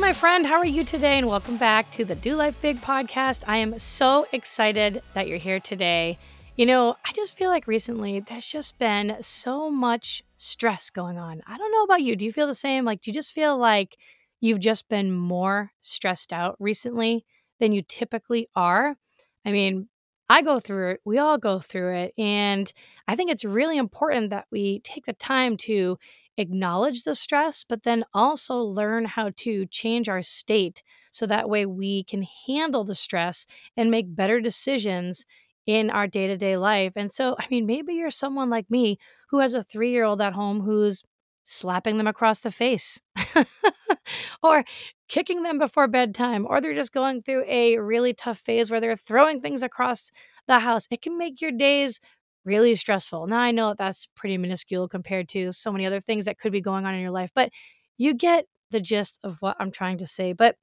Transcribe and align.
My 0.00 0.14
friend, 0.14 0.46
how 0.46 0.56
are 0.56 0.64
you 0.64 0.82
today? 0.82 1.18
And 1.18 1.28
welcome 1.28 1.58
back 1.58 1.90
to 1.90 2.06
the 2.06 2.14
Do 2.14 2.34
Life 2.34 2.62
Big 2.62 2.78
podcast. 2.78 3.42
I 3.46 3.58
am 3.58 3.78
so 3.78 4.26
excited 4.32 5.02
that 5.12 5.28
you're 5.28 5.36
here 5.36 5.60
today. 5.60 6.18
You 6.56 6.64
know, 6.64 6.96
I 7.04 7.12
just 7.12 7.36
feel 7.36 7.50
like 7.50 7.66
recently 7.66 8.18
there's 8.18 8.46
just 8.46 8.78
been 8.78 9.18
so 9.20 9.70
much 9.70 10.22
stress 10.36 10.88
going 10.88 11.18
on. 11.18 11.42
I 11.46 11.58
don't 11.58 11.70
know 11.70 11.82
about 11.82 12.00
you. 12.00 12.16
Do 12.16 12.24
you 12.24 12.32
feel 12.32 12.46
the 12.46 12.54
same? 12.54 12.86
Like, 12.86 13.02
do 13.02 13.10
you 13.10 13.14
just 13.14 13.32
feel 13.32 13.58
like 13.58 13.98
you've 14.40 14.58
just 14.58 14.88
been 14.88 15.12
more 15.12 15.70
stressed 15.82 16.32
out 16.32 16.56
recently 16.58 17.26
than 17.58 17.72
you 17.72 17.82
typically 17.86 18.48
are. 18.56 18.96
I 19.44 19.52
mean, 19.52 19.88
I 20.30 20.40
go 20.40 20.60
through 20.60 20.92
it, 20.92 21.00
we 21.04 21.18
all 21.18 21.36
go 21.36 21.58
through 21.58 21.94
it. 21.94 22.14
And 22.16 22.72
I 23.06 23.16
think 23.16 23.30
it's 23.30 23.44
really 23.44 23.76
important 23.76 24.30
that 24.30 24.46
we 24.50 24.80
take 24.80 25.04
the 25.04 25.12
time 25.12 25.58
to 25.58 25.98
acknowledge 26.40 27.04
the 27.04 27.14
stress, 27.14 27.64
but 27.68 27.84
then 27.84 28.04
also 28.14 28.56
learn 28.56 29.04
how 29.04 29.30
to 29.38 29.66
change 29.66 30.08
our 30.08 30.22
state 30.22 30.82
so 31.10 31.26
that 31.26 31.48
way 31.48 31.66
we 31.66 32.04
can 32.04 32.24
handle 32.46 32.84
the 32.84 32.94
stress 32.94 33.46
and 33.76 33.90
make 33.90 34.14
better 34.16 34.40
decisions 34.40 35.26
in 35.66 35.90
our 35.90 36.06
day 36.06 36.26
to 36.26 36.36
day 36.36 36.56
life. 36.56 36.94
And 36.96 37.12
so, 37.12 37.36
I 37.38 37.46
mean, 37.50 37.66
maybe 37.66 37.94
you're 37.94 38.10
someone 38.10 38.50
like 38.50 38.70
me 38.70 38.98
who 39.30 39.38
has 39.40 39.54
a 39.54 39.62
three 39.62 39.90
year 39.90 40.04
old 40.04 40.20
at 40.20 40.32
home 40.32 40.60
who's 40.62 41.02
slapping 41.44 41.96
them 41.98 42.06
across 42.06 42.40
the 42.40 42.50
face 42.50 43.00
or 44.42 44.64
kicking 45.08 45.42
them 45.42 45.58
before 45.58 45.88
bedtime, 45.88 46.46
or 46.48 46.60
they're 46.60 46.74
just 46.74 46.92
going 46.92 47.22
through 47.22 47.44
a 47.46 47.78
really 47.78 48.14
tough 48.14 48.38
phase 48.38 48.70
where 48.70 48.80
they're 48.80 48.96
throwing 48.96 49.40
things 49.40 49.62
across 49.62 50.10
the 50.46 50.60
house. 50.60 50.86
It 50.90 51.02
can 51.02 51.18
make 51.18 51.40
your 51.40 51.52
days 51.52 52.00
really 52.44 52.74
stressful. 52.74 53.26
Now, 53.26 53.38
I 53.40 53.50
know 53.50 53.74
that's 53.74 54.06
pretty 54.16 54.38
minuscule 54.38 54.88
compared 54.88 55.28
to 55.30 55.52
so 55.52 55.72
many 55.72 55.86
other 55.86 56.00
things 56.00 56.24
that 56.24 56.38
could 56.38 56.52
be 56.52 56.60
going 56.60 56.86
on 56.86 56.94
in 56.94 57.00
your 57.00 57.10
life, 57.10 57.30
but 57.34 57.50
you 57.98 58.14
get 58.14 58.46
the 58.70 58.80
gist 58.80 59.18
of 59.24 59.36
what 59.40 59.56
I'm 59.60 59.70
trying 59.70 59.98
to 59.98 60.06
say. 60.06 60.32
But 60.32 60.56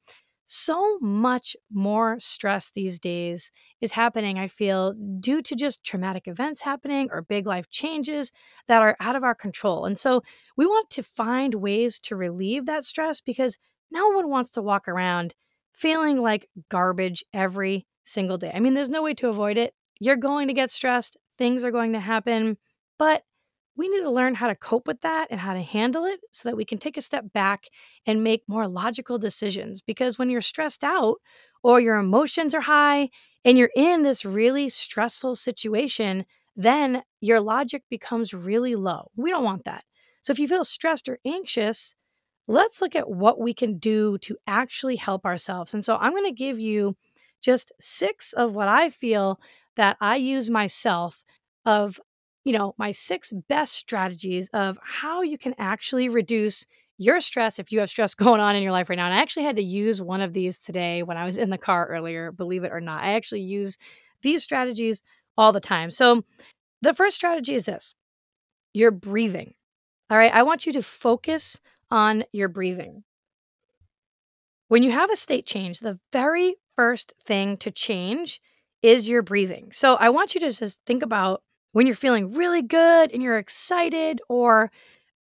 so 0.49 0.97
much 0.99 1.57
more 1.69 2.17
stress 2.21 2.71
these 2.73 2.99
days 2.99 3.51
is 3.81 3.91
happening, 3.91 4.39
I 4.39 4.47
feel, 4.47 4.93
due 5.19 5.41
to 5.41 5.55
just 5.55 5.83
traumatic 5.83 6.25
events 6.25 6.61
happening 6.61 7.09
or 7.11 7.21
big 7.21 7.45
life 7.45 7.69
changes 7.69 8.31
that 8.67 8.81
are 8.81 8.95
out 9.01 9.17
of 9.17 9.23
our 9.25 9.35
control. 9.35 9.83
And 9.85 9.99
so 9.99 10.21
we 10.55 10.65
want 10.65 10.89
to 10.91 11.03
find 11.03 11.55
ways 11.55 11.99
to 12.03 12.15
relieve 12.15 12.65
that 12.65 12.85
stress 12.85 13.19
because 13.19 13.57
no 13.91 14.07
one 14.11 14.29
wants 14.29 14.51
to 14.51 14.61
walk 14.61 14.87
around 14.87 15.35
feeling 15.73 16.21
like 16.21 16.49
garbage 16.69 17.25
every 17.33 17.85
single 18.05 18.37
day. 18.37 18.51
I 18.53 18.59
mean, 18.61 18.73
there's 18.73 18.89
no 18.89 19.03
way 19.03 19.13
to 19.15 19.27
avoid 19.27 19.57
it. 19.57 19.73
You're 19.99 20.15
going 20.15 20.47
to 20.47 20.53
get 20.53 20.71
stressed, 20.71 21.17
things 21.37 21.63
are 21.63 21.71
going 21.71 21.93
to 21.93 21.99
happen, 21.99 22.57
but 22.97 23.23
we 23.75 23.87
need 23.87 24.01
to 24.01 24.09
learn 24.09 24.33
how 24.33 24.47
to 24.47 24.55
cope 24.55 24.87
with 24.87 25.01
that 25.01 25.27
and 25.29 25.39
how 25.39 25.53
to 25.53 25.61
handle 25.61 26.03
it 26.05 26.19
so 26.31 26.49
that 26.49 26.55
we 26.55 26.65
can 26.65 26.79
take 26.79 26.97
a 26.97 27.01
step 27.01 27.31
back 27.31 27.67
and 28.07 28.23
make 28.23 28.41
more 28.47 28.67
logical 28.67 29.19
decisions. 29.19 29.81
Because 29.81 30.17
when 30.17 30.31
you're 30.31 30.41
stressed 30.41 30.83
out 30.83 31.17
or 31.61 31.79
your 31.79 31.97
emotions 31.97 32.55
are 32.55 32.61
high 32.61 33.09
and 33.45 33.57
you're 33.57 33.71
in 33.75 34.01
this 34.01 34.25
really 34.25 34.67
stressful 34.67 35.35
situation, 35.35 36.25
then 36.55 37.03
your 37.21 37.39
logic 37.39 37.83
becomes 37.87 38.33
really 38.33 38.75
low. 38.75 39.11
We 39.15 39.29
don't 39.29 39.43
want 39.43 39.63
that. 39.65 39.83
So 40.23 40.31
if 40.31 40.39
you 40.39 40.47
feel 40.47 40.65
stressed 40.65 41.07
or 41.07 41.19
anxious, 41.23 41.95
let's 42.47 42.81
look 42.81 42.95
at 42.95 43.09
what 43.09 43.39
we 43.39 43.53
can 43.53 43.77
do 43.77 44.17
to 44.19 44.37
actually 44.47 44.95
help 44.95 45.23
ourselves. 45.23 45.75
And 45.75 45.85
so 45.85 45.97
I'm 45.97 46.13
going 46.13 46.25
to 46.25 46.31
give 46.31 46.59
you 46.59 46.97
just 47.41 47.71
six 47.79 48.33
of 48.33 48.55
what 48.55 48.67
I 48.67 48.89
feel 48.89 49.39
that 49.75 49.97
I 50.01 50.15
use 50.15 50.49
myself 50.49 51.23
of 51.67 52.01
you 52.47 52.53
know, 52.53 52.73
my 52.77 52.91
six 52.91 53.33
best 53.49 53.73
strategies 53.73 54.49
of 54.53 54.79
how 54.81 55.21
you 55.21 55.37
can 55.37 55.53
actually 55.57 56.07
reduce 56.07 56.65
your 56.97 57.19
stress 57.19 57.59
if 57.59 57.73
you 57.73 57.81
have 57.81 57.89
stress 57.89 58.15
going 58.15 58.39
on 58.39 58.55
in 58.55 58.63
your 58.63 58.71
life 58.71 58.89
right 58.89 58.95
now. 58.95 59.05
And 59.05 59.13
I 59.13 59.21
actually 59.21 59.43
had 59.43 59.57
to 59.57 59.63
use 59.63 60.01
one 60.01 60.21
of 60.21 60.31
these 60.31 60.57
today 60.57 61.03
when 61.03 61.17
I 61.17 61.25
was 61.25 61.35
in 61.35 61.49
the 61.49 61.57
car 61.57 61.87
earlier, 61.87 62.31
believe 62.31 62.63
it 62.63 62.71
or 62.71 62.79
not. 62.79 63.03
I 63.03 63.15
actually 63.15 63.41
use 63.41 63.77
these 64.21 64.43
strategies 64.43 65.03
all 65.37 65.51
the 65.51 65.59
time. 65.59 65.91
So, 65.91 66.23
the 66.81 66.93
first 66.93 67.17
strategy 67.17 67.55
is 67.55 67.65
this 67.65 67.95
your 68.73 68.91
breathing. 68.91 69.55
All 70.09 70.17
right. 70.17 70.33
I 70.33 70.43
want 70.43 70.65
you 70.65 70.73
to 70.73 70.83
focus 70.83 71.59
on 71.91 72.23
your 72.31 72.49
breathing. 72.49 73.03
When 74.69 74.83
you 74.83 74.91
have 74.91 75.11
a 75.11 75.15
state 75.15 75.45
change, 75.45 75.79
the 75.79 75.99
very 76.13 76.55
first 76.75 77.13
thing 77.21 77.57
to 77.57 77.71
change 77.71 78.41
is 78.81 79.09
your 79.09 79.21
breathing. 79.21 79.71
So, 79.73 79.95
I 79.95 80.09
want 80.09 80.33
you 80.33 80.41
to 80.41 80.51
just 80.51 80.79
think 80.85 81.03
about 81.03 81.41
when 81.77 81.85
you're 81.85 81.95
feeling 81.95 82.33
really 82.33 82.63
good 82.63 83.11
and 83.11 83.21
you're 83.21 83.37
excited, 83.37 84.19
or 84.29 84.71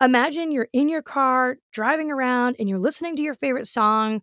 imagine 0.01 0.53
you're 0.53 0.69
in 0.73 0.89
your 0.89 1.03
car 1.03 1.57
driving 1.73 2.13
around 2.13 2.55
and 2.61 2.69
you're 2.69 2.79
listening 2.79 3.17
to 3.17 3.23
your 3.23 3.35
favorite 3.35 3.67
song. 3.67 4.23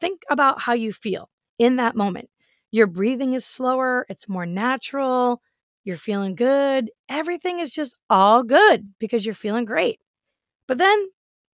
Think 0.00 0.22
about 0.30 0.60
how 0.60 0.74
you 0.74 0.92
feel 0.92 1.28
in 1.58 1.74
that 1.76 1.96
moment. 1.96 2.30
Your 2.70 2.86
breathing 2.86 3.32
is 3.32 3.44
slower, 3.44 4.06
it's 4.08 4.28
more 4.28 4.46
natural, 4.46 5.42
you're 5.82 5.96
feeling 5.96 6.36
good. 6.36 6.88
Everything 7.08 7.58
is 7.58 7.74
just 7.74 7.96
all 8.08 8.44
good 8.44 8.94
because 9.00 9.26
you're 9.26 9.34
feeling 9.34 9.64
great. 9.64 9.98
But 10.68 10.78
then 10.78 11.08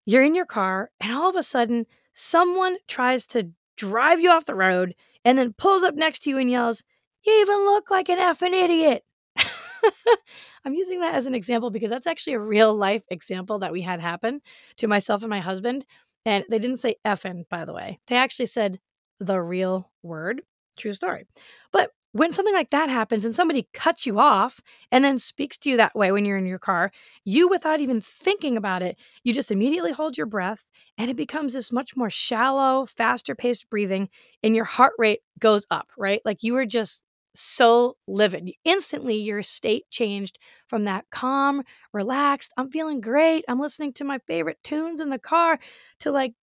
you're 0.05 0.25
in 0.25 0.35
your 0.35 0.45
car 0.45 0.91
and 1.01 1.11
all 1.11 1.31
of 1.31 1.37
a 1.37 1.43
sudden, 1.43 1.87
someone 2.13 2.77
tries 2.87 3.25
to 3.29 3.53
drive 3.79 4.21
you 4.21 4.29
off 4.29 4.45
the 4.45 4.55
road 4.55 4.95
and 5.25 5.39
then 5.39 5.55
pulls 5.55 5.83
up 5.83 5.95
next 5.95 6.19
to 6.25 6.29
you 6.29 6.37
and 6.37 6.51
yells, 6.51 6.85
You 7.25 7.33
even 7.41 7.57
look 7.65 7.91
like 7.91 8.11
an 8.11 8.19
effing 8.19 8.53
idiot. 8.53 9.05
I'm 10.65 10.75
using 10.75 11.01
that 11.01 11.15
as 11.15 11.27
an 11.27 11.35
example 11.35 11.71
because 11.71 11.91
that's 11.91 12.07
actually 12.07 12.35
a 12.35 12.41
real 12.41 12.75
life 12.75 13.03
example 13.11 13.59
that 13.61 13.73
we 13.73 13.83
had 13.83 14.01
happen 14.01 14.41
to 14.79 14.87
myself 14.89 15.23
and 15.23 15.31
my 15.31 15.41
husband. 15.41 15.85
And 16.25 16.45
they 16.51 16.59
didn't 16.59 16.79
say 16.79 16.97
effing, 17.07 17.49
by 17.49 17.65
the 17.65 17.73
way. 17.73 18.01
They 18.09 18.17
actually 18.17 18.47
said 18.47 18.81
the 19.21 19.41
real 19.41 19.91
word. 20.03 20.43
True 20.77 20.93
story. 20.93 21.27
But 21.73 21.91
when 22.13 22.33
something 22.33 22.55
like 22.55 22.71
that 22.71 22.89
happens 22.89 23.25
and 23.25 23.35
somebody 23.35 23.69
cuts 23.75 24.07
you 24.07 24.19
off 24.19 24.61
and 24.91 25.05
then 25.05 25.19
speaks 25.19 25.59
to 25.59 25.71
you 25.71 25.77
that 25.77 25.95
way 25.95 26.11
when 26.11 26.25
you're 26.25 26.39
in 26.39 26.47
your 26.47 26.59
car, 26.59 26.91
you, 27.25 27.49
without 27.49 27.81
even 27.81 28.01
thinking 28.01 28.57
about 28.57 28.83
it, 28.83 28.99
you 29.25 29.33
just 29.35 29.51
immediately 29.51 29.93
hold 29.93 30.17
your 30.17 30.27
breath 30.27 30.65
and 30.97 31.11
it 31.11 31.17
becomes 31.17 31.53
this 31.53 31.71
much 31.71 31.97
more 31.97 32.11
shallow, 32.11 32.87
faster 32.87 33.35
paced 33.35 33.69
breathing 33.69 34.09
and 34.43 34.57
your 34.57 34.65
heart 34.65 34.95
rate 34.99 35.21
goes 35.39 35.67
up, 35.71 35.89
right? 35.99 36.23
Like 36.25 36.43
you 36.43 36.55
were 36.55 36.67
just 36.67 37.03
so 37.35 37.97
livid. 38.07 38.51
Instantly, 38.65 39.17
your 39.17 39.43
state 39.43 39.85
changed 39.91 40.39
from 40.67 40.85
that 40.85 41.07
calm, 41.11 41.63
relaxed, 41.93 42.53
I'm 42.57 42.71
feeling 42.71 43.01
great, 43.01 43.45
I'm 43.49 43.61
listening 43.61 43.93
to 43.95 44.05
my 44.05 44.19
favorite 44.27 44.59
tunes 44.65 45.01
in 45.01 45.11
the 45.11 45.19
car, 45.19 45.59
to 46.01 46.11
like 46.11 46.35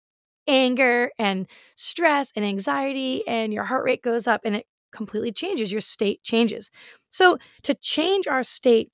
anger 0.47 1.11
and 1.19 1.47
stress 1.77 2.33
and 2.37 2.45
anxiety, 2.45 3.27
and 3.27 3.53
your 3.53 3.65
heart 3.65 3.85
rate 3.85 4.03
goes 4.03 4.27
up 4.27 4.43
and 4.45 4.57
it 4.57 4.67
completely 4.93 5.33
changes. 5.33 5.73
Your 5.73 5.81
state 5.81 6.23
changes. 6.23 6.71
So, 7.11 7.39
to 7.65 7.75
change 7.75 8.27
our 8.29 8.43
state 8.43 8.91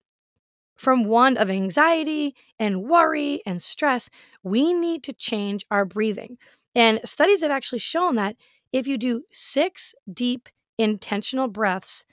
from 0.76 1.04
one 1.04 1.36
of 1.36 1.50
anxiety 1.50 2.34
and 2.58 2.82
worry 2.84 3.42
and 3.44 3.60
stress, 3.62 4.08
we 4.42 4.72
need 4.72 5.02
to 5.04 5.12
change 5.12 5.64
our 5.70 5.84
breathing. 5.84 6.38
And 6.74 7.00
studies 7.04 7.42
have 7.42 7.50
actually 7.50 7.80
shown 7.80 8.14
that 8.16 8.36
if 8.72 8.86
you 8.86 8.96
do 8.96 9.22
six 9.30 9.94
deep 10.12 10.48
intentional 10.80 11.48
breaths 11.48 12.04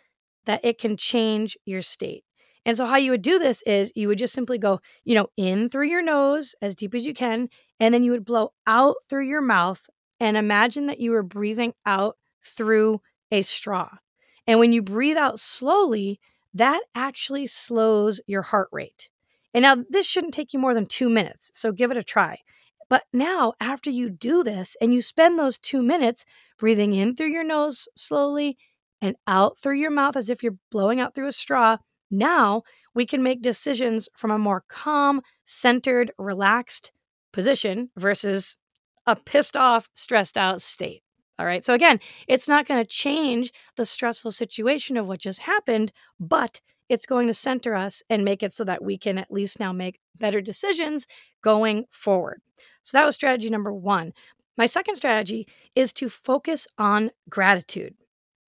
that 0.46 0.64
it 0.64 0.78
can 0.78 0.98
change 0.98 1.58
your 1.66 1.82
state. 1.82 2.24
And 2.66 2.76
so, 2.76 2.86
how 2.86 2.98
you 2.98 3.12
would 3.12 3.22
do 3.22 3.40
this 3.40 3.62
is 3.66 3.94
you 3.96 4.10
would 4.10 4.18
just 4.18 4.34
simply 4.34 4.58
go, 4.58 4.82
you 5.06 5.16
know, 5.16 5.28
in 5.38 5.70
through 5.70 5.88
your 5.88 6.04
nose 6.04 6.54
as 6.62 6.76
deep 6.76 6.94
as 6.94 7.06
you 7.06 7.14
can, 7.14 7.50
and 7.80 7.94
then 7.94 8.04
you 8.04 8.12
would 8.12 8.26
blow 8.26 8.52
out 8.66 8.98
through 9.10 9.28
your 9.28 9.42
mouth 9.42 9.90
and 10.20 10.36
imagine 10.36 10.88
that 10.88 11.00
you 11.00 11.12
were 11.12 11.24
breathing 11.24 11.74
out 11.86 12.18
through 12.44 13.02
a 13.32 13.42
straw. 13.42 13.90
And 14.46 14.60
when 14.60 14.74
you 14.74 14.82
breathe 14.82 15.18
out 15.18 15.40
slowly, 15.40 16.20
that 16.54 16.82
actually 16.96 17.48
slows 17.48 18.20
your 18.28 18.42
heart 18.42 18.70
rate. 18.72 19.10
And 19.54 19.64
now 19.64 19.78
this 19.90 20.06
shouldn't 20.06 20.34
take 20.34 20.54
you 20.54 20.60
more 20.60 20.74
than 20.74 20.86
two 20.86 21.10
minutes, 21.10 21.52
so 21.54 21.72
give 21.72 21.92
it 21.92 21.98
a 21.98 22.04
try. 22.04 22.40
But 22.90 23.04
now, 23.12 23.54
after 23.60 23.90
you 23.90 24.10
do 24.10 24.44
this 24.44 24.76
and 24.82 24.94
you 24.94 25.02
spend 25.02 25.38
those 25.38 25.58
two 25.58 25.82
minutes 25.82 26.26
breathing 26.58 26.94
in 26.94 27.16
through 27.16 27.32
your 27.32 27.44
nose 27.44 27.88
slowly 27.96 28.58
and 29.02 29.16
out 29.28 29.60
through 29.60 29.76
your 29.76 29.92
mouth 29.92 30.16
as 30.16 30.30
if 30.30 30.44
you're 30.44 30.58
blowing 30.72 31.00
out 31.00 31.14
through 31.14 31.28
a 31.28 31.32
straw, 31.32 31.78
now 32.10 32.64
we 32.94 33.06
can 33.06 33.22
make 33.22 33.42
decisions 33.42 34.10
from 34.16 34.32
a 34.32 34.40
more 34.40 34.64
calm, 34.68 35.22
centered, 35.46 36.12
relaxed 36.18 36.92
position 37.32 37.90
versus 37.96 38.58
a 39.06 39.16
pissed 39.16 39.56
off, 39.56 39.90
stressed 39.94 40.38
out 40.38 40.62
state. 40.62 41.04
All 41.40 41.46
right. 41.46 41.64
So, 41.64 41.74
again, 41.74 42.00
it's 42.28 42.48
not 42.48 42.68
going 42.68 42.84
to 42.84 42.90
change 42.90 43.52
the 43.76 43.86
stressful 43.86 44.32
situation 44.32 44.98
of 44.98 45.08
what 45.08 45.20
just 45.20 45.42
happened, 45.42 45.92
but 46.20 46.62
it's 46.90 47.06
going 47.06 47.28
to 47.28 47.34
center 47.34 47.76
us 47.76 48.02
and 48.10 48.26
make 48.26 48.42
it 48.42 48.54
so 48.54 48.64
that 48.64 48.84
we 48.84 48.98
can 48.98 49.18
at 49.20 49.32
least 49.32 49.60
now 49.60 49.72
make 49.72 50.00
better 50.18 50.42
decisions 50.42 51.06
going 51.44 51.86
forward. 51.92 52.42
So, 52.82 52.98
that 52.98 53.06
was 53.06 53.14
strategy 53.14 53.52
number 53.52 53.72
one. 53.72 54.14
My 54.58 54.66
second 54.66 54.96
strategy 54.96 55.48
is 55.76 55.94
to 55.94 56.10
focus 56.10 56.68
on 56.78 57.12
gratitude. 57.30 57.96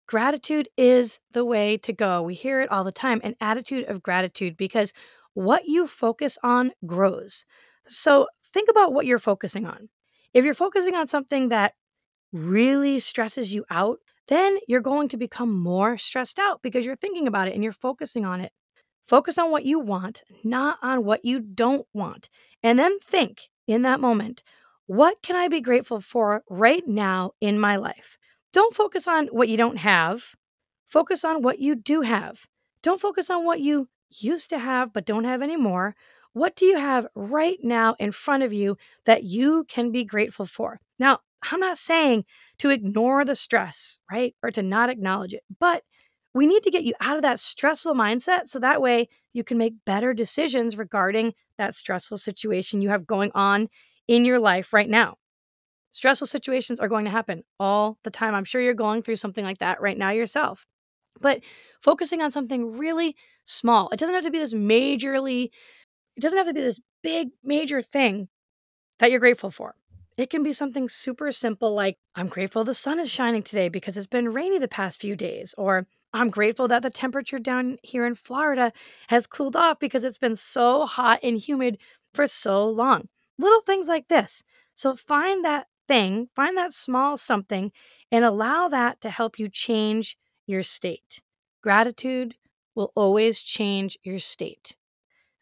Gratitude 0.08 0.70
is 0.76 1.20
the 1.32 1.46
way 1.46 1.78
to 1.78 1.94
go. 1.94 2.24
We 2.24 2.34
hear 2.34 2.62
it 2.62 2.72
all 2.72 2.84
the 2.84 2.92
time 2.92 3.22
an 3.24 3.36
attitude 3.40 3.88
of 3.88 4.02
gratitude 4.02 4.58
because 4.58 4.92
what 5.36 5.66
you 5.66 5.86
focus 5.86 6.40
on 6.44 6.72
grows. 6.86 7.46
So, 7.86 8.28
think 8.52 8.70
about 8.70 8.92
what 8.92 9.06
you're 9.06 9.20
focusing 9.20 9.68
on. 9.68 9.90
If 10.34 10.46
you're 10.46 10.56
focusing 10.56 10.96
on 10.96 11.06
something 11.06 11.50
that 11.50 11.74
really 12.34 13.00
stresses 13.00 13.54
you 13.54 13.66
out, 13.70 14.00
then 14.28 14.58
you're 14.68 14.82
going 14.82 15.10
to 15.10 15.18
become 15.18 15.56
more 15.56 15.98
stressed 15.98 16.40
out 16.40 16.62
because 16.62 16.86
you're 16.86 16.96
thinking 16.96 17.28
about 17.28 17.48
it 17.48 17.54
and 17.54 17.64
you're 17.64 17.74
focusing 17.74 18.26
on 18.26 18.42
it. 18.42 18.52
Focus 19.04 19.38
on 19.38 19.50
what 19.52 19.66
you 19.66 19.80
want, 19.80 20.24
not 20.44 20.78
on 20.82 21.04
what 21.04 21.26
you 21.26 21.40
don't 21.40 21.88
want. 21.94 22.30
And 22.62 22.78
then 22.78 23.00
think 23.00 23.50
in 23.68 23.82
that 23.84 24.00
moment, 24.00 24.44
what 24.90 25.22
can 25.22 25.36
I 25.36 25.48
be 25.50 25.62
grateful 25.62 26.02
for 26.02 26.44
right 26.50 26.82
now 26.88 27.34
in 27.40 27.60
my 27.60 27.76
life? 27.76 28.18
Don't 28.52 28.74
focus 28.74 29.08
on 29.08 29.28
what 29.28 29.48
you 29.48 29.56
don't 29.56 29.78
have. 29.78 30.34
Focus 30.88 31.24
on 31.24 31.44
what 31.44 31.60
you 31.60 31.76
do 31.76 32.02
have. 32.02 32.48
Don't 32.82 33.00
focus 33.00 33.30
on 33.30 33.46
what 33.46 33.60
you 33.60 33.88
used 34.10 34.50
to 34.50 34.58
have 34.58 34.92
but 34.92 35.06
don't 35.06 35.26
have 35.26 35.44
anymore. 35.44 35.96
What 36.34 36.56
do 36.56 36.66
you 36.66 36.78
have 36.78 37.06
right 37.14 37.60
now 37.62 37.98
in 38.00 38.12
front 38.12 38.42
of 38.42 38.52
you 38.52 38.78
that 39.06 39.24
you 39.24 39.64
can 39.66 39.92
be 39.92 40.04
grateful 40.04 40.48
for? 40.48 40.80
Now, 40.98 41.20
I'm 41.52 41.60
not 41.60 41.78
saying 41.78 42.26
to 42.58 42.72
ignore 42.72 43.24
the 43.24 43.36
stress, 43.36 44.00
right? 44.12 44.34
Or 44.42 44.50
to 44.50 44.64
not 44.64 44.90
acknowledge 44.90 45.36
it, 45.36 45.44
but 45.60 45.84
we 46.34 46.48
need 46.48 46.64
to 46.64 46.72
get 46.72 46.84
you 46.84 46.96
out 47.00 47.16
of 47.16 47.22
that 47.22 47.40
stressful 47.40 47.94
mindset 47.94 48.48
so 48.48 48.58
that 48.58 48.82
way 48.82 49.08
you 49.34 49.44
can 49.44 49.60
make 49.60 49.86
better 49.86 50.16
decisions 50.16 50.80
regarding 50.80 51.36
that 51.60 51.76
stressful 51.76 52.18
situation 52.18 52.82
you 52.82 52.90
have 52.90 53.06
going 53.06 53.32
on 53.36 53.70
in 54.10 54.26
your 54.26 54.40
life 54.40 54.74
right 54.74 54.90
now. 54.90 55.16
Stressful 55.92 56.28
situations 56.28 56.80
are 56.80 56.88
going 56.88 57.06
to 57.06 57.12
happen 57.12 57.44
all 57.60 58.00
the 58.04 58.10
time. 58.10 58.34
I'm 58.34 58.44
sure 58.44 58.60
you're 58.60 58.74
going 58.74 59.04
through 59.04 59.18
something 59.18 59.46
like 59.46 59.60
that 59.60 59.80
right 59.80 59.98
now 59.98 60.10
yourself. 60.10 60.66
But 61.22 61.42
focusing 61.80 62.22
on 62.22 62.32
something 62.32 62.76
really 62.78 63.16
small, 63.46 63.88
it 63.90 64.00
doesn't 64.00 64.16
have 64.16 64.24
to 64.24 64.32
be 64.32 64.40
this 64.40 64.54
majorly, 64.54 65.50
it 66.16 66.22
doesn't 66.22 66.38
have 66.38 66.48
to 66.48 66.54
be 66.54 66.62
this 66.62 66.82
big, 67.04 67.30
major 67.44 67.84
thing 67.84 68.30
that 68.98 69.12
you're 69.12 69.20
grateful 69.20 69.52
for. 69.52 69.76
It 70.18 70.32
can 70.32 70.42
be 70.42 70.54
something 70.54 70.90
super 70.90 71.32
simple 71.32 71.74
like, 71.74 71.98
I'm 72.16 72.28
grateful 72.28 72.64
the 72.64 72.74
sun 72.74 73.00
is 73.00 73.12
shining 73.12 73.44
today 73.44 73.70
because 73.70 73.96
it's 73.96 74.08
been 74.08 74.30
rainy 74.30 74.58
the 74.58 74.68
past 74.68 75.00
few 75.00 75.16
days. 75.16 75.54
Or, 75.58 75.88
I'm 76.12 76.32
grateful 76.32 76.68
that 76.70 76.82
the 76.82 76.90
temperature 76.90 77.38
down 77.38 77.78
here 77.84 78.08
in 78.08 78.16
Florida 78.16 78.74
has 79.10 79.28
cooled 79.28 79.56
off 79.56 79.78
because 79.78 80.04
it's 80.04 80.18
been 80.18 80.36
so 80.36 80.88
hot 80.88 81.20
and 81.22 81.38
humid 81.38 81.78
for 82.16 82.26
so 82.26 82.68
long. 82.68 83.08
Little 83.40 83.62
things 83.62 83.88
like 83.88 84.08
this. 84.10 84.44
So, 84.76 84.94
find 84.96 85.44
that 85.44 85.68
thing, 85.88 86.30
find 86.36 86.56
that 86.58 86.74
small 86.74 87.18
something, 87.18 87.72
and 88.12 88.24
allow 88.24 88.68
that 88.68 89.02
to 89.02 89.10
help 89.10 89.40
you 89.40 89.50
change 89.50 90.18
your 90.46 90.62
state. 90.62 91.22
Gratitude 91.64 92.36
will 92.76 92.92
always 92.96 93.42
change 93.42 93.98
your 94.04 94.20
state. 94.20 94.76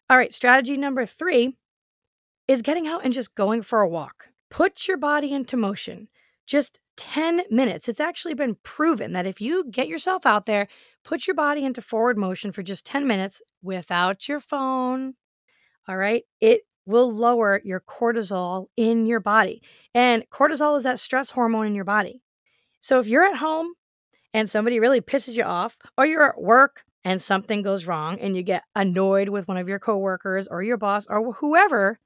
All 0.08 0.16
right, 0.16 0.32
strategy 0.32 0.76
number 0.76 1.04
three 1.04 1.56
is 2.46 2.62
getting 2.62 2.86
out 2.86 3.04
and 3.04 3.12
just 3.12 3.34
going 3.34 3.62
for 3.62 3.80
a 3.80 3.88
walk. 3.88 4.30
Put 4.50 4.88
your 4.88 4.96
body 4.96 5.32
into 5.32 5.56
motion. 5.56 6.08
Just 6.46 6.80
10 6.96 7.42
minutes. 7.50 7.88
It's 7.88 8.00
actually 8.00 8.34
been 8.34 8.56
proven 8.62 9.12
that 9.12 9.26
if 9.26 9.40
you 9.40 9.64
get 9.70 9.86
yourself 9.86 10.24
out 10.24 10.46
there, 10.46 10.66
put 11.04 11.26
your 11.26 11.34
body 11.34 11.64
into 11.64 11.82
forward 11.82 12.16
motion 12.16 12.52
for 12.52 12.62
just 12.62 12.86
10 12.86 13.06
minutes 13.06 13.42
without 13.62 14.28
your 14.28 14.40
phone, 14.40 15.14
all 15.88 15.96
right, 15.96 16.24
it 16.40 16.62
will 16.88 17.10
lower 17.10 17.60
your 17.64 17.80
cortisol 17.80 18.66
in 18.76 19.06
your 19.06 19.20
body. 19.20 19.62
And 19.94 20.28
cortisol 20.30 20.76
is 20.76 20.84
that 20.84 20.98
stress 20.98 21.30
hormone 21.30 21.66
in 21.66 21.74
your 21.74 21.84
body. 21.84 22.22
So 22.80 22.98
if 22.98 23.06
you're 23.06 23.24
at 23.24 23.36
home 23.36 23.74
and 24.32 24.48
somebody 24.48 24.80
really 24.80 25.02
pisses 25.02 25.36
you 25.36 25.44
off, 25.44 25.76
or 25.98 26.06
you're 26.06 26.30
at 26.30 26.40
work 26.40 26.84
and 27.04 27.20
something 27.20 27.60
goes 27.60 27.86
wrong 27.86 28.18
and 28.18 28.34
you 28.34 28.42
get 28.42 28.64
annoyed 28.74 29.28
with 29.28 29.46
one 29.46 29.58
of 29.58 29.68
your 29.68 29.78
coworkers 29.78 30.48
or 30.48 30.62
your 30.62 30.78
boss 30.78 31.06
or 31.08 31.32
whoever, 31.34 32.00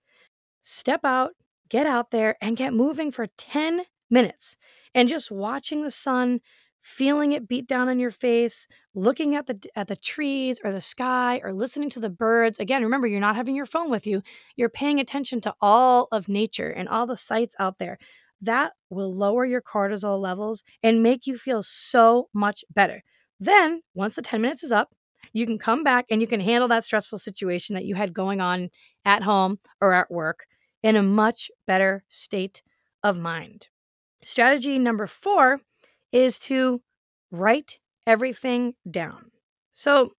step 0.62 1.04
out, 1.04 1.32
get 1.68 1.86
out 1.86 2.10
there 2.10 2.36
and 2.40 2.56
get 2.56 2.74
moving 2.74 3.12
for 3.12 3.26
10 3.38 3.82
minutes 4.10 4.56
and 4.94 5.08
just 5.08 5.30
watching 5.30 5.82
the 5.82 5.90
sun 5.90 6.40
feeling 6.82 7.32
it 7.32 7.48
beat 7.48 7.66
down 7.66 7.88
on 7.88 7.98
your 7.98 8.10
face 8.10 8.66
looking 8.94 9.34
at 9.34 9.46
the 9.46 9.58
at 9.74 9.88
the 9.88 9.96
trees 9.96 10.60
or 10.62 10.72
the 10.72 10.80
sky 10.80 11.40
or 11.42 11.52
listening 11.52 11.88
to 11.90 12.00
the 12.00 12.10
birds. 12.10 12.58
Again 12.58 12.82
remember 12.82 13.06
you're 13.06 13.20
not 13.20 13.36
having 13.36 13.54
your 13.54 13.66
phone 13.66 13.90
with 13.90 14.06
you. 14.06 14.22
You're 14.56 14.68
paying 14.68 15.00
attention 15.00 15.40
to 15.42 15.54
all 15.60 16.08
of 16.12 16.28
nature 16.28 16.68
and 16.68 16.88
all 16.88 17.06
the 17.06 17.16
sights 17.16 17.56
out 17.58 17.78
there. 17.78 17.98
That 18.40 18.72
will 18.90 19.12
lower 19.12 19.44
your 19.44 19.62
cortisol 19.62 20.20
levels 20.20 20.64
and 20.82 21.02
make 21.02 21.26
you 21.26 21.38
feel 21.38 21.62
so 21.62 22.28
much 22.34 22.64
better. 22.74 23.02
Then 23.38 23.82
once 23.94 24.16
the 24.16 24.22
10 24.22 24.42
minutes 24.42 24.64
is 24.64 24.72
up 24.72 24.90
you 25.32 25.46
can 25.46 25.58
come 25.58 25.82
back 25.82 26.06
and 26.10 26.20
you 26.20 26.26
can 26.26 26.40
handle 26.40 26.68
that 26.68 26.84
stressful 26.84 27.18
situation 27.18 27.74
that 27.74 27.84
you 27.84 27.94
had 27.94 28.12
going 28.12 28.40
on 28.40 28.70
at 29.04 29.22
home 29.22 29.58
or 29.80 29.94
at 29.94 30.10
work 30.10 30.46
in 30.82 30.96
a 30.96 31.02
much 31.02 31.50
better 31.66 32.04
state 32.08 32.62
of 33.02 33.18
mind. 33.18 33.68
Strategy 34.22 34.78
number 34.78 35.06
four 35.06 35.60
is 36.12 36.38
to 36.38 36.82
write 37.30 37.78
everything 38.06 38.74
down. 38.88 39.30
So 39.72 40.12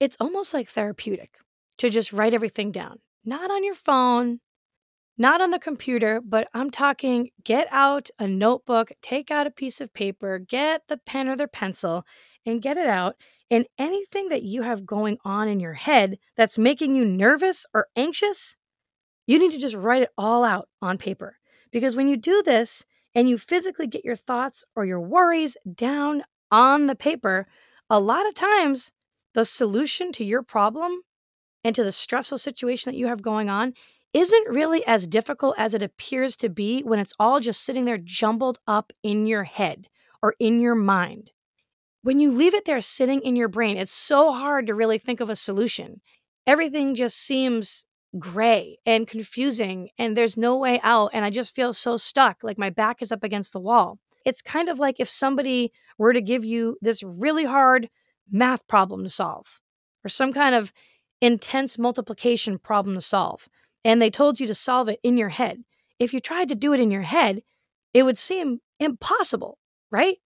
it's 0.00 0.16
almost 0.20 0.54
like 0.54 0.68
therapeutic 0.68 1.38
to 1.78 1.90
just 1.90 2.12
write 2.12 2.34
everything 2.34 2.72
down, 2.72 3.00
not 3.24 3.50
on 3.50 3.64
your 3.64 3.74
phone, 3.74 4.40
not 5.18 5.40
on 5.40 5.50
the 5.50 5.58
computer, 5.58 6.20
but 6.22 6.48
I'm 6.52 6.70
talking 6.70 7.30
get 7.42 7.68
out 7.70 8.10
a 8.18 8.28
notebook, 8.28 8.92
take 9.02 9.30
out 9.30 9.46
a 9.46 9.50
piece 9.50 9.80
of 9.80 9.94
paper, 9.94 10.38
get 10.38 10.82
the 10.88 10.98
pen 10.98 11.28
or 11.28 11.36
the 11.36 11.48
pencil, 11.48 12.04
and 12.44 12.62
get 12.62 12.76
it 12.76 12.86
out. 12.86 13.16
And 13.50 13.66
anything 13.78 14.28
that 14.28 14.42
you 14.42 14.62
have 14.62 14.86
going 14.86 15.18
on 15.24 15.48
in 15.48 15.60
your 15.60 15.74
head 15.74 16.18
that's 16.36 16.58
making 16.58 16.96
you 16.96 17.04
nervous 17.04 17.64
or 17.72 17.86
anxious, 17.96 18.56
you 19.26 19.38
need 19.38 19.52
to 19.52 19.58
just 19.58 19.74
write 19.74 20.02
it 20.02 20.10
all 20.18 20.44
out 20.44 20.68
on 20.82 20.98
paper. 20.98 21.36
Because 21.72 21.96
when 21.96 22.08
you 22.08 22.16
do 22.16 22.42
this 22.42 22.84
and 23.16 23.30
you 23.30 23.38
physically 23.38 23.86
get 23.86 24.04
your 24.04 24.14
thoughts 24.14 24.62
or 24.76 24.84
your 24.84 25.00
worries 25.00 25.56
down 25.74 26.22
on 26.52 26.86
the 26.86 26.94
paper, 26.94 27.48
a 27.88 27.98
lot 27.98 28.28
of 28.28 28.34
times 28.34 28.92
the 29.32 29.46
solution 29.46 30.12
to 30.12 30.24
your 30.24 30.42
problem 30.42 31.00
and 31.64 31.74
to 31.74 31.82
the 31.82 31.90
stressful 31.90 32.38
situation 32.38 32.92
that 32.92 32.98
you 32.98 33.06
have 33.06 33.22
going 33.22 33.48
on 33.48 33.72
isn't 34.12 34.48
really 34.48 34.86
as 34.86 35.06
difficult 35.06 35.54
as 35.58 35.74
it 35.74 35.82
appears 35.82 36.36
to 36.36 36.48
be 36.48 36.82
when 36.82 36.98
it's 36.98 37.14
all 37.18 37.40
just 37.40 37.64
sitting 37.64 37.86
there 37.86 37.98
jumbled 37.98 38.58
up 38.66 38.92
in 39.02 39.26
your 39.26 39.44
head 39.44 39.88
or 40.22 40.34
in 40.38 40.60
your 40.60 40.74
mind. 40.74 41.32
When 42.02 42.20
you 42.20 42.30
leave 42.30 42.54
it 42.54 42.66
there 42.66 42.80
sitting 42.80 43.20
in 43.22 43.34
your 43.34 43.48
brain, 43.48 43.76
it's 43.76 43.92
so 43.92 44.32
hard 44.32 44.66
to 44.66 44.74
really 44.74 44.98
think 44.98 45.20
of 45.20 45.30
a 45.30 45.36
solution. 45.36 46.00
Everything 46.46 46.94
just 46.94 47.16
seems 47.16 47.84
gray 48.18 48.78
and 48.86 49.06
confusing 49.06 49.90
and 49.98 50.16
there's 50.16 50.36
no 50.36 50.56
way 50.56 50.80
out 50.82 51.10
and 51.12 51.24
I 51.24 51.30
just 51.30 51.54
feel 51.54 51.72
so 51.72 51.96
stuck 51.96 52.42
like 52.42 52.58
my 52.58 52.70
back 52.70 53.02
is 53.02 53.12
up 53.12 53.24
against 53.24 53.52
the 53.52 53.60
wall. 53.60 53.98
It's 54.24 54.42
kind 54.42 54.68
of 54.68 54.78
like 54.78 54.98
if 54.98 55.08
somebody 55.08 55.72
were 55.98 56.12
to 56.12 56.20
give 56.20 56.44
you 56.44 56.76
this 56.80 57.02
really 57.02 57.44
hard 57.44 57.88
math 58.30 58.66
problem 58.66 59.04
to 59.04 59.08
solve 59.08 59.60
or 60.04 60.08
some 60.08 60.32
kind 60.32 60.54
of 60.54 60.72
intense 61.20 61.78
multiplication 61.78 62.58
problem 62.58 62.96
to 62.96 63.00
solve 63.00 63.48
and 63.84 64.02
they 64.02 64.10
told 64.10 64.40
you 64.40 64.46
to 64.46 64.54
solve 64.54 64.88
it 64.88 65.00
in 65.02 65.16
your 65.16 65.28
head. 65.28 65.62
If 65.98 66.12
you 66.12 66.20
tried 66.20 66.48
to 66.48 66.54
do 66.54 66.72
it 66.72 66.80
in 66.80 66.90
your 66.90 67.02
head, 67.02 67.42
it 67.94 68.02
would 68.02 68.18
seem 68.18 68.60
impossible, 68.80 69.58
right? 69.90 70.16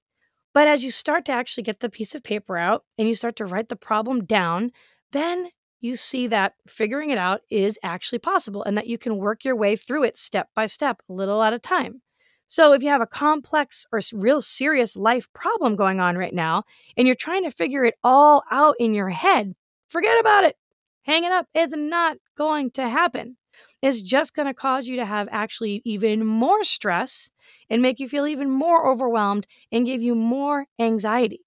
But 0.52 0.66
as 0.66 0.82
you 0.82 0.90
start 0.90 1.24
to 1.26 1.32
actually 1.32 1.62
get 1.62 1.80
the 1.80 1.88
piece 1.88 2.14
of 2.14 2.24
paper 2.24 2.56
out 2.56 2.84
and 2.98 3.06
you 3.06 3.14
start 3.14 3.36
to 3.36 3.44
write 3.44 3.68
the 3.68 3.76
problem 3.76 4.24
down, 4.24 4.72
then 5.12 5.50
you 5.80 5.96
see 5.96 6.26
that 6.26 6.54
figuring 6.66 7.10
it 7.10 7.18
out 7.18 7.40
is 7.50 7.78
actually 7.82 8.18
possible 8.18 8.62
and 8.62 8.76
that 8.76 8.86
you 8.86 8.98
can 8.98 9.16
work 9.16 9.44
your 9.44 9.56
way 9.56 9.76
through 9.76 10.04
it 10.04 10.18
step 10.18 10.48
by 10.54 10.66
step, 10.66 11.02
a 11.08 11.12
little 11.12 11.42
at 11.42 11.52
a 11.52 11.58
time. 11.58 12.02
So, 12.46 12.72
if 12.72 12.82
you 12.82 12.88
have 12.88 13.00
a 13.00 13.06
complex 13.06 13.86
or 13.92 14.00
real 14.12 14.42
serious 14.42 14.96
life 14.96 15.32
problem 15.32 15.76
going 15.76 16.00
on 16.00 16.18
right 16.18 16.34
now 16.34 16.64
and 16.96 17.06
you're 17.06 17.14
trying 17.14 17.44
to 17.44 17.50
figure 17.50 17.84
it 17.84 17.94
all 18.02 18.42
out 18.50 18.74
in 18.80 18.92
your 18.92 19.10
head, 19.10 19.54
forget 19.88 20.18
about 20.18 20.44
it. 20.44 20.56
Hang 21.02 21.24
it 21.24 21.32
up. 21.32 21.46
It's 21.54 21.74
not 21.76 22.18
going 22.36 22.72
to 22.72 22.88
happen. 22.88 23.36
It's 23.82 24.00
just 24.00 24.34
going 24.34 24.46
to 24.46 24.54
cause 24.54 24.86
you 24.86 24.96
to 24.96 25.06
have 25.06 25.28
actually 25.30 25.80
even 25.84 26.26
more 26.26 26.64
stress 26.64 27.30
and 27.68 27.80
make 27.80 28.00
you 28.00 28.08
feel 28.08 28.26
even 28.26 28.50
more 28.50 28.88
overwhelmed 28.88 29.46
and 29.70 29.86
give 29.86 30.02
you 30.02 30.14
more 30.14 30.66
anxiety. 30.78 31.40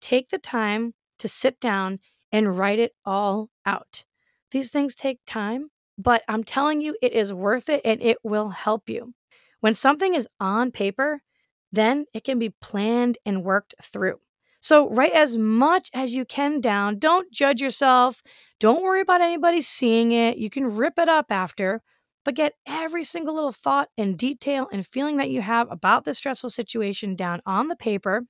Take 0.00 0.28
the 0.28 0.38
time 0.38 0.94
to 1.18 1.28
sit 1.28 1.58
down 1.60 2.00
and 2.34 2.58
write 2.58 2.80
it 2.80 2.90
all 3.06 3.48
out. 3.64 4.04
These 4.50 4.70
things 4.70 4.96
take 4.96 5.20
time, 5.24 5.70
but 5.96 6.24
I'm 6.26 6.42
telling 6.42 6.80
you, 6.80 6.96
it 7.00 7.12
is 7.12 7.32
worth 7.32 7.68
it 7.68 7.80
and 7.84 8.02
it 8.02 8.18
will 8.24 8.48
help 8.48 8.90
you. 8.90 9.14
When 9.60 9.72
something 9.72 10.14
is 10.14 10.26
on 10.40 10.72
paper, 10.72 11.22
then 11.70 12.06
it 12.12 12.24
can 12.24 12.40
be 12.40 12.50
planned 12.60 13.18
and 13.24 13.44
worked 13.44 13.76
through. 13.80 14.18
So 14.58 14.90
write 14.90 15.12
as 15.12 15.38
much 15.38 15.90
as 15.94 16.16
you 16.16 16.24
can 16.24 16.60
down. 16.60 16.98
Don't 16.98 17.30
judge 17.30 17.60
yourself. 17.60 18.20
Don't 18.58 18.82
worry 18.82 19.00
about 19.00 19.20
anybody 19.20 19.60
seeing 19.60 20.10
it. 20.10 20.36
You 20.36 20.50
can 20.50 20.74
rip 20.74 20.98
it 20.98 21.08
up 21.08 21.26
after, 21.30 21.82
but 22.24 22.34
get 22.34 22.54
every 22.66 23.04
single 23.04 23.34
little 23.34 23.52
thought 23.52 23.90
and 23.96 24.18
detail 24.18 24.68
and 24.72 24.84
feeling 24.84 25.18
that 25.18 25.30
you 25.30 25.40
have 25.40 25.70
about 25.70 26.04
this 26.04 26.18
stressful 26.18 26.50
situation 26.50 27.14
down 27.14 27.42
on 27.46 27.68
the 27.68 27.76
paper. 27.76 28.24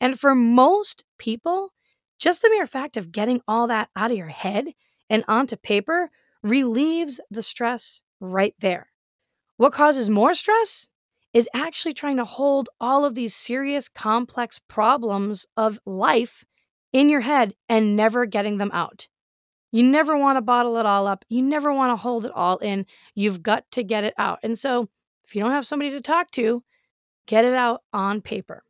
And 0.00 0.18
for 0.18 0.34
most 0.34 1.04
people, 1.18 1.74
just 2.18 2.42
the 2.42 2.50
mere 2.50 2.66
fact 2.66 2.96
of 2.96 3.12
getting 3.12 3.40
all 3.46 3.66
that 3.66 3.90
out 3.96 4.10
of 4.10 4.16
your 4.16 4.28
head 4.28 4.74
and 5.10 5.24
onto 5.28 5.56
paper 5.56 6.10
relieves 6.42 7.20
the 7.30 7.42
stress 7.42 8.02
right 8.20 8.54
there. 8.60 8.88
What 9.56 9.72
causes 9.72 10.08
more 10.08 10.34
stress 10.34 10.88
is 11.32 11.48
actually 11.54 11.94
trying 11.94 12.16
to 12.18 12.24
hold 12.24 12.68
all 12.80 13.04
of 13.04 13.14
these 13.14 13.34
serious, 13.34 13.88
complex 13.88 14.60
problems 14.68 15.46
of 15.56 15.78
life 15.86 16.44
in 16.92 17.08
your 17.08 17.22
head 17.22 17.54
and 17.68 17.96
never 17.96 18.26
getting 18.26 18.58
them 18.58 18.70
out. 18.72 19.08
You 19.70 19.82
never 19.82 20.16
want 20.16 20.36
to 20.36 20.42
bottle 20.42 20.76
it 20.76 20.84
all 20.84 21.06
up. 21.06 21.24
You 21.30 21.40
never 21.42 21.72
want 21.72 21.92
to 21.92 22.02
hold 22.02 22.26
it 22.26 22.32
all 22.34 22.58
in. 22.58 22.84
You've 23.14 23.42
got 23.42 23.70
to 23.72 23.82
get 23.82 24.04
it 24.04 24.12
out. 24.18 24.38
And 24.42 24.58
so, 24.58 24.90
if 25.24 25.34
you 25.34 25.42
don't 25.42 25.52
have 25.52 25.66
somebody 25.66 25.90
to 25.92 26.02
talk 26.02 26.30
to, 26.32 26.62
get 27.26 27.46
it 27.46 27.54
out 27.54 27.82
on 27.92 28.20
paper. 28.20 28.64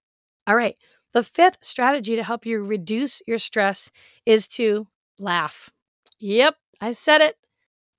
All 0.47 0.55
right. 0.55 0.77
The 1.13 1.23
fifth 1.23 1.59
strategy 1.61 2.17
to 2.17 2.25
help 2.25 2.47
you 2.47 2.63
reduce 2.63 3.23
your 3.27 3.39
stress 3.39 3.91
is 4.25 4.47
to 4.49 4.89
laugh. 5.19 5.71
Yep, 6.19 6.57
I 6.81 6.93
said 6.93 7.21
it. 7.21 7.37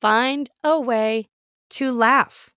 Find 0.01 0.49
a 0.63 0.79
way 0.79 1.29
to 1.71 1.91
laugh. 1.91 2.53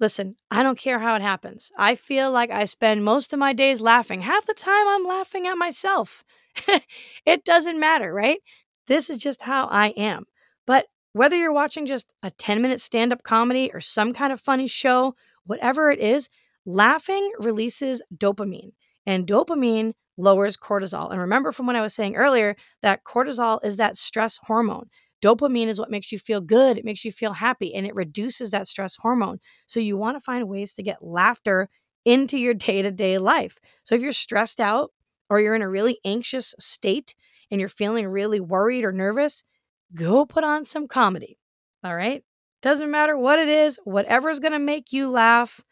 Listen, 0.00 0.36
I 0.50 0.62
don't 0.62 0.78
care 0.78 1.00
how 1.00 1.16
it 1.16 1.22
happens. 1.22 1.72
I 1.76 1.96
feel 1.96 2.30
like 2.30 2.50
I 2.50 2.64
spend 2.66 3.04
most 3.04 3.32
of 3.32 3.38
my 3.38 3.52
days 3.52 3.80
laughing. 3.80 4.22
Half 4.22 4.46
the 4.46 4.54
time, 4.54 4.86
I'm 4.86 5.04
laughing 5.04 5.46
at 5.46 5.58
myself. 5.58 6.24
it 7.26 7.44
doesn't 7.44 7.80
matter, 7.80 8.12
right? 8.14 8.38
This 8.86 9.10
is 9.10 9.18
just 9.18 9.42
how 9.42 9.66
I 9.66 9.88
am. 9.88 10.24
But 10.66 10.86
whether 11.12 11.36
you're 11.36 11.52
watching 11.52 11.84
just 11.84 12.14
a 12.22 12.30
10 12.30 12.62
minute 12.62 12.80
stand 12.80 13.12
up 13.12 13.24
comedy 13.24 13.70
or 13.74 13.80
some 13.80 14.12
kind 14.12 14.32
of 14.32 14.40
funny 14.40 14.68
show, 14.68 15.14
whatever 15.44 15.90
it 15.90 15.98
is, 15.98 16.28
laughing 16.64 17.32
releases 17.40 18.00
dopamine, 18.16 18.72
and 19.08 19.26
dopamine 19.26 19.94
lowers 20.18 20.58
cortisol. 20.58 21.10
And 21.10 21.18
remember 21.18 21.50
from 21.50 21.66
what 21.66 21.76
I 21.76 21.80
was 21.80 21.94
saying 21.94 22.14
earlier 22.14 22.56
that 22.82 23.04
cortisol 23.04 23.58
is 23.64 23.78
that 23.78 23.96
stress 23.96 24.38
hormone. 24.42 24.90
Dopamine 25.24 25.66
is 25.66 25.80
what 25.80 25.90
makes 25.90 26.12
you 26.12 26.18
feel 26.18 26.42
good, 26.42 26.76
it 26.76 26.84
makes 26.84 27.04
you 27.04 27.10
feel 27.10 27.32
happy, 27.32 27.74
and 27.74 27.86
it 27.86 27.94
reduces 27.94 28.50
that 28.50 28.68
stress 28.68 28.96
hormone. 29.00 29.38
So 29.66 29.80
you 29.80 29.96
want 29.96 30.16
to 30.16 30.20
find 30.20 30.46
ways 30.46 30.74
to 30.74 30.82
get 30.82 31.02
laughter 31.02 31.70
into 32.04 32.36
your 32.36 32.52
day 32.54 32.82
to 32.82 32.92
day 32.92 33.16
life. 33.18 33.58
So 33.82 33.94
if 33.94 34.02
you're 34.02 34.12
stressed 34.12 34.60
out 34.60 34.92
or 35.30 35.40
you're 35.40 35.56
in 35.56 35.62
a 35.62 35.68
really 35.68 35.98
anxious 36.04 36.54
state 36.60 37.14
and 37.50 37.60
you're 37.60 37.68
feeling 37.68 38.06
really 38.06 38.40
worried 38.40 38.84
or 38.84 38.92
nervous, 38.92 39.42
go 39.94 40.26
put 40.26 40.44
on 40.44 40.66
some 40.66 40.86
comedy. 40.86 41.38
All 41.82 41.96
right? 41.96 42.22
Doesn't 42.60 42.90
matter 42.90 43.16
what 43.16 43.38
it 43.38 43.48
is, 43.48 43.80
whatever's 43.84 44.38
going 44.38 44.52
to 44.52 44.58
make 44.58 44.92
you 44.92 45.10
laugh, 45.10 45.62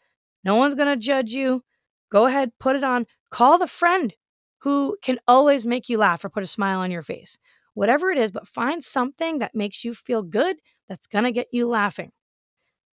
no 0.43 0.55
one's 0.55 0.75
going 0.75 0.89
to 0.89 0.97
judge 0.97 1.31
you. 1.31 1.63
Go 2.09 2.25
ahead, 2.25 2.51
put 2.59 2.75
it 2.75 2.83
on. 2.83 3.05
Call 3.29 3.57
the 3.57 3.67
friend 3.67 4.13
who 4.59 4.97
can 5.01 5.19
always 5.27 5.65
make 5.65 5.89
you 5.89 5.97
laugh 5.97 6.23
or 6.25 6.29
put 6.29 6.43
a 6.43 6.47
smile 6.47 6.79
on 6.79 6.91
your 6.91 7.03
face 7.03 7.37
whatever 7.73 8.09
it 8.09 8.17
is, 8.17 8.31
but 8.31 8.47
find 8.47 8.83
something 8.83 9.37
that 9.37 9.53
makes 9.53 9.85
you 9.85 9.93
feel 9.93 10.23
good 10.23 10.57
that's 10.89 11.05
going 11.05 11.23
to 11.23 11.31
get 11.31 11.47
you 11.51 11.67
laughing. 11.67 12.11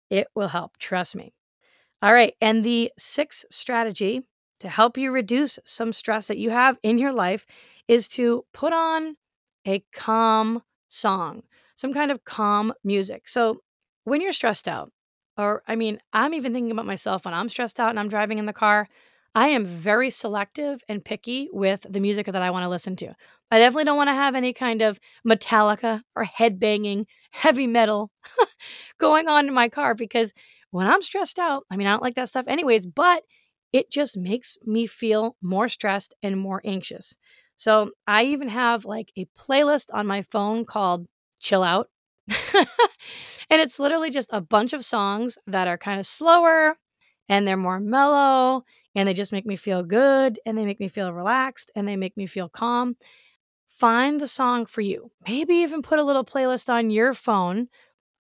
It 0.10 0.27
will 0.36 0.50
help, 0.50 0.77
trust 0.77 1.15
me. 1.15 1.34
All 2.01 2.13
right. 2.13 2.36
And 2.41 2.63
the 2.63 2.91
sixth 2.98 3.46
strategy 3.51 4.22
to 4.60 4.69
help 4.69 4.98
you 4.98 5.12
reduce 5.12 5.60
some 5.65 5.93
stress 5.93 6.27
that 6.27 6.38
you 6.38 6.51
have 6.51 6.77
in 6.84 6.98
your 6.98 7.13
life 7.13 7.46
is 7.88 8.07
to 8.10 8.46
put 8.53 8.74
on 8.74 9.17
a 9.67 9.84
calm 9.93 10.63
song, 10.88 11.43
some 11.75 11.93
kind 11.93 12.12
of 12.12 12.24
calm 12.25 12.74
music. 12.84 13.27
So 13.29 13.62
when 14.05 14.22
you're 14.22 14.34
stressed 14.34 14.67
out, 14.67 14.91
or 15.38 15.63
I 15.67 15.75
mean, 15.75 16.00
I'm 16.13 16.34
even 16.34 16.53
thinking 16.53 16.72
about 16.72 16.86
myself 16.86 17.25
when 17.25 17.34
I'm 17.34 17.50
stressed 17.50 17.79
out 17.79 17.91
and 17.91 18.00
I'm 18.00 18.10
driving 18.10 18.39
in 18.39 18.46
the 18.48 18.53
car. 18.53 18.89
I 19.38 19.50
am 19.50 19.65
very 19.65 20.10
selective 20.10 20.84
and 20.89 21.06
picky 21.06 21.48
with 21.53 21.86
the 21.88 22.00
music 22.00 22.25
that 22.25 22.41
I 22.41 22.50
want 22.50 22.63
to 22.63 22.70
listen 22.70 22.96
to. 22.96 23.13
I 23.51 23.60
definitely 23.60 23.84
don't 23.84 23.96
want 23.96 24.08
to 24.10 24.15
have 24.15 24.34
any 24.34 24.51
kind 24.51 24.82
of 24.82 25.00
Metallica 25.24 26.01
or 26.15 26.25
headbanging 26.25 27.06
heavy 27.29 27.67
metal 27.67 28.10
going 28.98 29.27
on 29.27 29.48
in 29.48 29.53
my 29.53 29.70
car 29.70 29.94
because 29.94 30.34
when 30.72 30.88
I'm 30.88 31.03
stressed 31.03 31.38
out, 31.38 31.65
I 31.70 31.75
mean, 31.75 31.86
I 31.86 31.91
don't 31.91 32.01
like 32.01 32.15
that 32.15 32.29
stuff 32.29 32.48
anyways, 32.48 32.88
but 32.88 33.25
it 33.72 33.91
just 33.91 34.17
makes 34.17 34.58
me 34.65 34.88
feel 34.88 35.36
more 35.39 35.70
stressed 35.70 36.15
and 36.24 36.39
more 36.39 36.60
anxious. 36.65 37.20
So 37.58 37.91
I 38.08 38.24
even 38.24 38.48
have 38.48 38.86
like 38.86 39.12
a 39.15 39.27
playlist 39.38 39.89
on 39.94 40.08
my 40.08 40.24
phone 40.24 40.65
called 40.65 41.06
Chill 41.39 41.62
Out. 41.62 41.89
and 42.56 43.62
it's 43.62 43.79
literally 43.79 44.10
just 44.10 44.32
a 44.34 44.41
bunch 44.41 44.74
of 44.74 44.84
songs 44.84 45.38
that 45.46 45.67
are 45.67 45.77
kind 45.77 46.00
of 46.00 46.08
slower 46.08 46.77
and 47.29 47.48
they're 47.48 47.56
more 47.56 47.79
mellow 47.79 48.63
and 48.98 49.08
they 49.08 49.13
just 49.13 49.32
make 49.32 49.46
me 49.46 49.56
feel 49.56 49.84
good 49.84 50.39
and 50.44 50.58
they 50.58 50.66
make 50.66 50.80
me 50.80 50.88
feel 50.88 51.13
relaxed 51.13 51.70
and 51.75 51.88
they 51.88 51.96
make 51.96 52.18
me 52.18 52.25
feel 52.25 52.50
calm. 52.50 52.98
Find 53.70 54.20
the 54.20 54.27
song 54.27 54.66
for 54.66 54.82
you. 54.82 55.12
Maybe 55.27 55.54
even 55.58 55.84
put 55.84 56.00
a 56.00 56.04
little 56.04 56.25
playlist 56.25 56.68
on 56.68 56.89
your 56.89 57.13
phone 57.13 57.68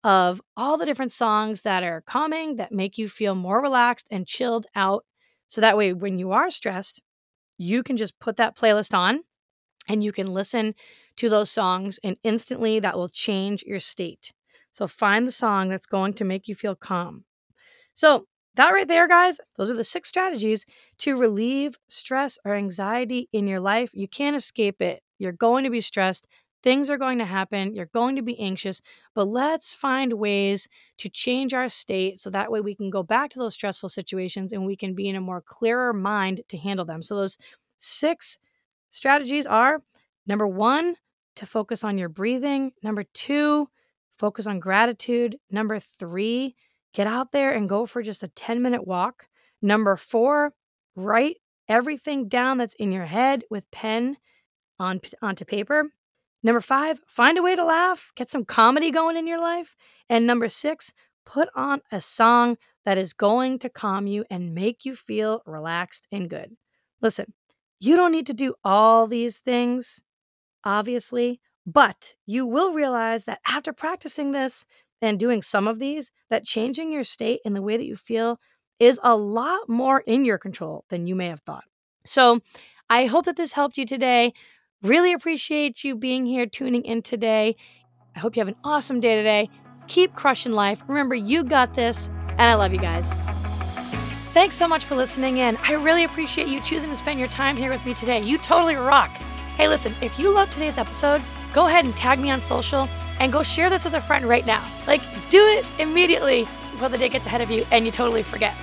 of 0.03 0.39
all 0.55 0.77
the 0.77 0.85
different 0.85 1.11
songs 1.11 1.63
that 1.63 1.83
are 1.83 2.01
calming, 2.01 2.57
that 2.57 2.71
make 2.71 2.99
you 2.99 3.09
feel 3.09 3.33
more 3.33 3.59
relaxed 3.59 4.07
and 4.11 4.27
chilled 4.27 4.67
out. 4.75 5.03
So 5.47 5.61
that 5.61 5.77
way, 5.77 5.93
when 5.93 6.19
you 6.19 6.31
are 6.31 6.51
stressed, 6.51 7.01
you 7.57 7.81
can 7.81 7.97
just 7.97 8.19
put 8.19 8.37
that 8.37 8.55
playlist 8.55 8.93
on 8.95 9.21
and 9.89 10.03
you 10.03 10.11
can 10.11 10.27
listen 10.27 10.75
to 11.15 11.27
those 11.27 11.49
songs, 11.49 11.99
and 12.03 12.17
instantly 12.23 12.79
that 12.79 12.95
will 12.95 13.09
change 13.09 13.63
your 13.63 13.79
state. 13.79 14.31
So 14.71 14.85
find 14.85 15.25
the 15.25 15.31
song 15.31 15.69
that's 15.69 15.87
going 15.87 16.13
to 16.13 16.25
make 16.25 16.47
you 16.47 16.53
feel 16.53 16.75
calm. 16.75 17.23
So 17.95 18.27
that 18.57 18.71
right 18.71 18.87
there, 18.87 19.07
guys, 19.07 19.39
those 19.55 19.69
are 19.69 19.75
the 19.75 19.83
six 19.83 20.09
strategies 20.09 20.65
to 20.99 21.17
relieve 21.17 21.77
stress 21.87 22.37
or 22.45 22.55
anxiety 22.55 23.29
in 23.31 23.47
your 23.47 23.59
life. 23.59 23.91
You 23.93 24.07
can't 24.07 24.35
escape 24.35 24.81
it. 24.81 25.01
You're 25.17 25.31
going 25.31 25.63
to 25.63 25.69
be 25.69 25.81
stressed. 25.81 26.27
Things 26.63 26.89
are 26.89 26.97
going 26.97 27.19
to 27.19 27.25
happen. 27.25 27.73
You're 27.73 27.85
going 27.85 28.15
to 28.15 28.21
be 28.21 28.39
anxious, 28.39 28.81
but 29.15 29.27
let's 29.27 29.71
find 29.71 30.13
ways 30.13 30.67
to 30.97 31.07
change 31.07 31.53
our 31.53 31.69
state 31.69 32.19
so 32.19 32.29
that 32.29 32.51
way 32.51 32.61
we 32.61 32.75
can 32.75 32.89
go 32.89 33.03
back 33.03 33.29
to 33.31 33.39
those 33.39 33.53
stressful 33.53 33.89
situations 33.89 34.51
and 34.51 34.65
we 34.65 34.75
can 34.75 34.93
be 34.93 35.07
in 35.07 35.15
a 35.15 35.21
more 35.21 35.41
clearer 35.41 35.93
mind 35.93 36.41
to 36.49 36.57
handle 36.57 36.85
them. 36.85 37.01
So, 37.01 37.15
those 37.15 37.37
six 37.77 38.37
strategies 38.89 39.45
are 39.45 39.81
number 40.27 40.47
one, 40.47 40.95
to 41.37 41.45
focus 41.45 41.83
on 41.83 41.97
your 41.97 42.09
breathing. 42.09 42.71
Number 42.83 43.03
two, 43.13 43.69
focus 44.17 44.47
on 44.47 44.59
gratitude. 44.59 45.37
Number 45.49 45.79
three, 45.79 46.55
Get 46.97 47.05
out 47.05 47.31
there 47.31 47.51
and 47.51 47.69
go 47.69 47.85
for 47.85 48.01
just 48.01 48.23
a 48.23 48.27
10 48.27 48.59
minute 48.59 48.87
walk. 48.87 49.27
Number 49.61 49.95
four, 49.95 50.53
write 50.95 51.37
everything 51.69 52.27
down 52.27 52.57
that's 52.57 52.73
in 52.73 52.91
your 52.91 53.05
head 53.05 53.43
with 53.51 53.69
pen 53.69 54.17
on 54.79 55.01
onto 55.21 55.45
paper. 55.45 55.91
Number 56.41 56.59
five, 56.59 56.99
find 57.05 57.37
a 57.37 57.43
way 57.43 57.55
to 57.55 57.63
laugh, 57.63 58.11
get 58.15 58.31
some 58.31 58.45
comedy 58.45 58.89
going 58.89 59.15
in 59.15 59.27
your 59.27 59.39
life. 59.39 59.75
And 60.09 60.25
number 60.25 60.49
six, 60.49 60.91
put 61.23 61.49
on 61.55 61.81
a 61.91 62.01
song 62.01 62.57
that 62.83 62.97
is 62.97 63.13
going 63.13 63.59
to 63.59 63.69
calm 63.69 64.07
you 64.07 64.25
and 64.27 64.55
make 64.55 64.83
you 64.83 64.95
feel 64.95 65.43
relaxed 65.45 66.07
and 66.11 66.27
good. 66.27 66.57
Listen, 66.99 67.31
you 67.79 67.95
don't 67.95 68.11
need 68.11 68.25
to 68.25 68.33
do 68.33 68.55
all 68.63 69.05
these 69.05 69.37
things, 69.37 70.01
obviously, 70.63 71.41
but 71.63 72.15
you 72.25 72.47
will 72.47 72.73
realize 72.73 73.25
that 73.25 73.41
after 73.47 73.71
practicing 73.71 74.31
this, 74.31 74.65
and 75.01 75.19
doing 75.19 75.41
some 75.41 75.67
of 75.67 75.79
these, 75.79 76.11
that 76.29 76.45
changing 76.45 76.91
your 76.91 77.03
state 77.03 77.39
and 77.45 77.55
the 77.55 77.61
way 77.61 77.77
that 77.77 77.85
you 77.85 77.95
feel 77.95 78.39
is 78.79 78.99
a 79.03 79.15
lot 79.15 79.67
more 79.67 80.01
in 80.01 80.25
your 80.25 80.37
control 80.37 80.85
than 80.89 81.07
you 81.07 81.15
may 81.15 81.27
have 81.27 81.41
thought. 81.41 81.65
So, 82.05 82.39
I 82.89 83.05
hope 83.05 83.25
that 83.25 83.35
this 83.35 83.51
helped 83.51 83.77
you 83.77 83.85
today. 83.85 84.33
Really 84.81 85.11
appreciate 85.11 85.83
you 85.83 85.95
being 85.95 86.25
here, 86.25 86.45
tuning 86.45 86.83
in 86.83 87.01
today. 87.01 87.55
I 88.15 88.19
hope 88.19 88.35
you 88.35 88.39
have 88.39 88.47
an 88.47 88.55
awesome 88.63 88.99
day 88.99 89.15
today. 89.15 89.49
Keep 89.87 90.15
crushing 90.15 90.53
life. 90.53 90.83
Remember, 90.87 91.15
you 91.15 91.43
got 91.43 91.73
this, 91.73 92.09
and 92.29 92.41
I 92.41 92.55
love 92.55 92.73
you 92.73 92.79
guys. 92.79 93.11
Thanks 94.33 94.55
so 94.55 94.67
much 94.67 94.85
for 94.85 94.95
listening 94.95 95.37
in. 95.37 95.57
I 95.57 95.73
really 95.73 96.03
appreciate 96.03 96.47
you 96.47 96.61
choosing 96.61 96.89
to 96.91 96.95
spend 96.95 97.19
your 97.19 97.29
time 97.29 97.57
here 97.57 97.71
with 97.71 97.83
me 97.85 97.93
today. 97.93 98.21
You 98.21 98.37
totally 98.37 98.75
rock. 98.75 99.09
Hey, 99.57 99.67
listen, 99.67 99.95
if 100.01 100.19
you 100.19 100.31
love 100.31 100.49
today's 100.49 100.77
episode, 100.77 101.21
go 101.53 101.67
ahead 101.67 101.85
and 101.85 101.95
tag 101.95 102.19
me 102.19 102.29
on 102.29 102.39
social 102.39 102.87
and 103.19 103.31
go 103.31 103.43
share 103.43 103.69
this 103.69 103.85
with 103.85 103.93
a 103.93 104.01
friend 104.01 104.25
right 104.25 104.45
now. 104.45 104.63
Like, 104.87 105.01
do 105.29 105.39
it 105.39 105.65
immediately 105.79 106.43
before 106.71 106.89
the 106.89 106.97
day 106.97 107.09
gets 107.09 107.25
ahead 107.25 107.41
of 107.41 107.49
you 107.49 107.65
and 107.71 107.85
you 107.85 107.91
totally 107.91 108.23
forget. 108.23 108.55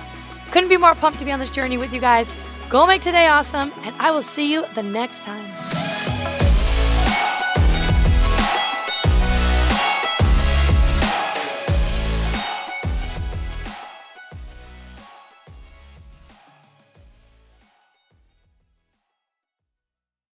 Couldn't 0.51 0.69
be 0.69 0.77
more 0.77 0.95
pumped 0.95 1.19
to 1.19 1.25
be 1.25 1.31
on 1.31 1.39
this 1.39 1.51
journey 1.51 1.77
with 1.77 1.93
you 1.93 1.99
guys. 1.99 2.31
Go 2.69 2.87
make 2.87 3.01
today 3.01 3.27
awesome, 3.27 3.71
and 3.83 3.95
I 3.99 4.11
will 4.11 4.23
see 4.23 4.51
you 4.51 4.65
the 4.73 4.83
next 4.83 5.21
time. 5.21 5.45